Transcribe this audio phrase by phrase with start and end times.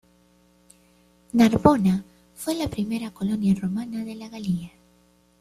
[1.33, 2.03] Narbona
[2.33, 4.71] fue la primera colonia romana de la Galia.